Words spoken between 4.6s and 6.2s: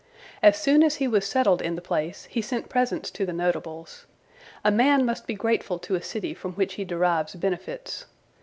A man must be grateful to a